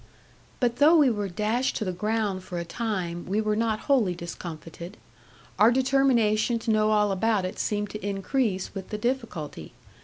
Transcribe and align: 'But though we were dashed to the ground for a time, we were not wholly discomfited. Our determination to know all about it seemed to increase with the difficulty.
'But 0.59 0.77
though 0.77 0.95
we 0.95 1.11
were 1.11 1.29
dashed 1.29 1.75
to 1.75 1.85
the 1.85 1.91
ground 1.91 2.43
for 2.43 2.57
a 2.57 2.65
time, 2.65 3.23
we 3.27 3.39
were 3.39 3.55
not 3.55 3.81
wholly 3.81 4.15
discomfited. 4.15 4.97
Our 5.59 5.69
determination 5.69 6.57
to 6.57 6.71
know 6.71 6.89
all 6.89 7.11
about 7.11 7.45
it 7.45 7.59
seemed 7.59 7.91
to 7.91 8.03
increase 8.03 8.73
with 8.73 8.89
the 8.89 8.97
difficulty. 8.97 9.73